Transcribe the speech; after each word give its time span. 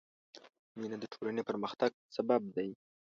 مینه 0.79 0.97
د 0.99 1.03
ټولنې 1.13 1.41
پرمختګ 1.49 1.91
سبب 2.15 2.41
دی. 2.55 2.69